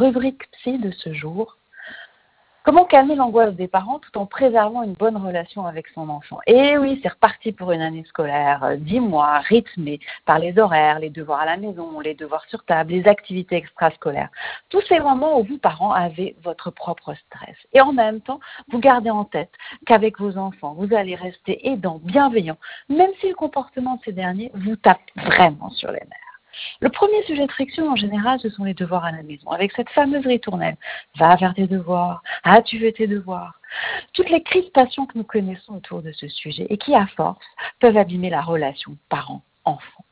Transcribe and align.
Rubrique 0.00 0.50
psy 0.52 0.78
de 0.78 0.92
ce 0.92 1.12
jour. 1.12 1.58
Comment 2.64 2.86
calmer 2.86 3.16
l'angoisse 3.16 3.54
des 3.54 3.68
parents 3.68 3.98
tout 3.98 4.16
en 4.16 4.24
préservant 4.24 4.82
une 4.82 4.94
bonne 4.94 5.18
relation 5.18 5.66
avec 5.66 5.88
son 5.88 6.08
enfant? 6.08 6.38
Et 6.46 6.78
oui, 6.78 6.98
c'est 7.02 7.10
reparti 7.10 7.52
pour 7.52 7.70
une 7.72 7.82
année 7.82 8.04
scolaire, 8.04 8.64
euh, 8.64 8.76
dix 8.76 8.98
mois, 8.98 9.40
rythmée 9.40 10.00
par 10.24 10.38
les 10.38 10.58
horaires, 10.58 11.00
les 11.00 11.10
devoirs 11.10 11.40
à 11.40 11.44
la 11.44 11.58
maison, 11.58 12.00
les 12.00 12.14
devoirs 12.14 12.46
sur 12.46 12.64
table, 12.64 12.92
les 12.92 13.06
activités 13.06 13.56
extrascolaires. 13.56 14.30
Tous 14.70 14.80
ces 14.88 15.00
moments 15.00 15.38
où 15.38 15.44
vous, 15.44 15.58
parents, 15.58 15.92
avez 15.92 16.34
votre 16.44 16.70
propre 16.70 17.12
stress. 17.26 17.56
Et 17.74 17.82
en 17.82 17.92
même 17.92 18.22
temps, 18.22 18.40
vous 18.70 18.78
gardez 18.78 19.10
en 19.10 19.26
tête 19.26 19.52
qu'avec 19.84 20.18
vos 20.18 20.38
enfants, 20.38 20.72
vous 20.78 20.94
allez 20.94 21.14
rester 21.14 21.68
aidant, 21.68 22.00
bienveillant, 22.02 22.56
même 22.88 23.10
si 23.20 23.28
le 23.28 23.34
comportement 23.34 23.96
de 23.96 24.00
ces 24.06 24.12
derniers 24.12 24.50
vous 24.54 24.76
tape 24.76 25.02
vraiment 25.14 25.68
sur 25.68 25.90
les 25.92 26.00
nerfs. 26.00 26.29
Le 26.80 26.88
premier 26.88 27.22
sujet 27.24 27.46
de 27.46 27.52
friction, 27.52 27.88
en 27.90 27.96
général, 27.96 28.38
ce 28.40 28.50
sont 28.50 28.64
les 28.64 28.74
devoirs 28.74 29.04
à 29.04 29.12
la 29.12 29.22
maison. 29.22 29.50
Avec 29.50 29.72
cette 29.72 29.90
fameuse 29.90 30.26
ritournelle, 30.26 30.76
va 31.16 31.36
faire 31.36 31.54
tes 31.54 31.66
devoirs, 31.66 32.22
as-tu 32.44 32.78
fait 32.78 32.92
tes 32.92 33.06
devoirs 33.06 33.60
Toutes 34.12 34.30
les 34.30 34.42
crispations 34.42 35.06
que 35.06 35.18
nous 35.18 35.24
connaissons 35.24 35.74
autour 35.74 36.02
de 36.02 36.12
ce 36.12 36.28
sujet 36.28 36.66
et 36.70 36.78
qui, 36.78 36.94
à 36.94 37.06
force, 37.06 37.44
peuvent 37.80 37.96
abîmer 37.96 38.30
la 38.30 38.42
relation 38.42 38.96
parent-enfant. 39.08 40.04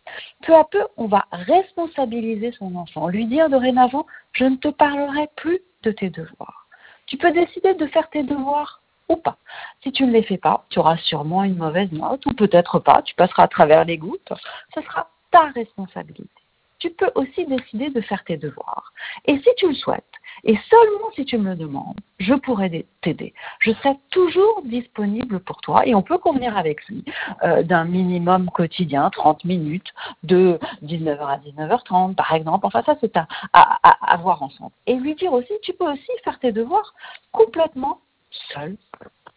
Peu 0.43 0.55
à 0.55 0.65
peu, 0.65 0.87
on 0.97 1.07
va 1.07 1.27
responsabiliser 1.33 2.53
son 2.53 2.75
enfant, 2.77 3.09
lui 3.09 3.27
dire 3.27 3.49
dorénavant, 3.49 4.07
je 4.33 4.45
ne 4.45 4.57
te 4.57 4.69
parlerai 4.69 5.29
plus 5.37 5.61
de 5.83 5.93
tes 5.93 6.11
devoirs. 6.11 6.67
Tu 7.07 7.17
peux 7.17 7.33
décider 7.33 7.75
de 7.75 7.87
faire 7.87 8.09
tes 8.11 8.23
devoirs 8.23 8.83
ou 9.09 9.17
pas. 9.17 9.39
Si 9.83 9.93
tu 9.93 10.05
ne 10.05 10.13
les 10.13 10.23
fais 10.23 10.39
pas, 10.39 10.67
tu 10.69 10.79
auras 10.79 10.97
sûrement 10.99 11.45
une 11.45 11.57
mauvaise 11.57 11.91
note 11.93 12.25
ou 12.27 12.35
peut-être 12.35 12.79
pas, 12.79 13.03
tu 13.03 13.15
passeras 13.15 13.45
à 13.45 13.49
travers 13.49 13.85
les 13.85 13.99
gouttes. 13.99 14.33
Ce 14.75 14.83
sera 14.83 15.09
ta 15.31 15.47
responsabilité. 15.55 16.29
Tu 16.79 16.91
peux 16.91 17.11
aussi 17.15 17.45
décider 17.47 17.91
de 17.91 18.01
faire 18.01 18.25
tes 18.25 18.37
devoirs. 18.37 18.93
Et 19.27 19.39
si 19.39 19.49
tu 19.57 19.69
le 19.69 19.75
souhaites, 19.75 20.05
et 20.45 20.57
seulement 20.71 21.11
si 21.15 21.25
tu 21.25 21.39
me 21.39 21.51
le 21.51 21.57
demandes, 21.57 21.99
je 22.19 22.35
pourrai 22.35 22.87
t'aider. 23.03 23.35
Je 23.61 23.73
serai 23.73 23.97
toujours 24.11 24.63
disponible 24.65 25.41
pour 25.41 25.61
toi 25.61 25.87
et 25.87 25.95
on 25.95 26.03
peut 26.03 26.19
convenir 26.19 26.57
avec 26.57 26.85
lui 26.87 27.05
euh, 27.43 27.63
d'un 27.63 27.85
minimum 27.85 28.51
quotidien, 28.51 29.11
30 29.11 29.45
minutes, 29.45 29.93
de 30.23 30.59
19h 30.85 31.19
à 31.21 31.39
19h30 31.39 32.15
par 32.15 32.33
exemple. 32.33 32.67
Enfin 32.67 32.83
ça 32.85 32.97
c'est 33.01 33.17
à, 33.53 34.17
voir 34.19 34.43
ensemble. 34.43 34.73
Et 34.87 34.95
lui 34.95 35.15
dire 35.15 35.33
aussi, 35.33 35.53
tu 35.63 35.73
peux 35.73 35.91
aussi 35.91 36.11
faire 36.25 36.39
tes 36.39 36.53
devoirs 36.53 36.95
complètement 37.33 38.01
seul. 38.53 38.77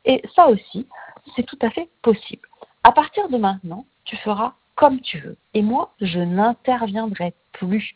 Et 0.06 0.22
ça 0.36 0.48
aussi, 0.48 0.88
c'est 1.36 1.44
tout 1.44 1.60
à 1.62 1.70
fait 1.70 1.90
possible. 2.02 2.48
À 2.84 2.92
partir 2.92 3.30
de 3.30 3.38
maintenant, 3.38 3.86
tu 4.06 4.18
feras 4.18 4.54
comme 4.76 5.00
tu 5.02 5.20
veux. 5.20 5.38
Et 5.54 5.62
moi, 5.62 5.94
je 6.02 6.20
n'interviendrai 6.20 7.34
plus, 7.54 7.94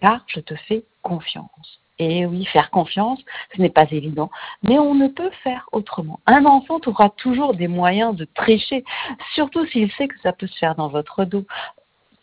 car 0.00 0.24
je 0.26 0.40
te 0.40 0.54
fais 0.54 0.84
confiance. 1.02 1.80
Et 1.98 2.26
oui, 2.26 2.44
faire 2.46 2.70
confiance, 2.70 3.20
ce 3.54 3.62
n'est 3.62 3.70
pas 3.70 3.90
évident, 3.90 4.30
mais 4.62 4.78
on 4.78 4.94
ne 4.94 5.08
peut 5.08 5.30
faire 5.42 5.66
autrement. 5.72 6.20
Un 6.26 6.44
enfant 6.44 6.78
aura 6.86 7.08
toujours 7.08 7.54
des 7.54 7.68
moyens 7.68 8.14
de 8.14 8.26
tricher, 8.26 8.84
surtout 9.34 9.64
s'il 9.66 9.90
sait 9.92 10.08
que 10.08 10.18
ça 10.20 10.32
peut 10.32 10.46
se 10.46 10.58
faire 10.58 10.74
dans 10.74 10.88
votre 10.88 11.24
dos. 11.24 11.46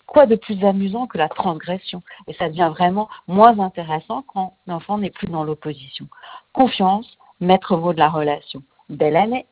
Quoi 0.06 0.28
de 0.28 0.36
plus 0.36 0.64
amusant 0.64 1.08
que 1.08 1.18
la 1.18 1.28
transgression? 1.28 2.04
Et 2.28 2.34
ça 2.34 2.50
devient 2.50 2.70
vraiment 2.72 3.10
moins 3.28 3.58
intéressant 3.58 4.24
quand 4.28 4.58
l'enfant 4.68 5.00
n'est 5.00 5.10
plus 5.10 5.28
dans 5.28 5.44
l'opposition. 5.44 6.08
Confiance, 6.54 7.18
maître 7.40 7.76
mot 7.76 7.94
de 7.94 8.00
la 8.00 8.10
relation. 8.10 8.62
Belle 8.90 9.16
année 9.16 9.48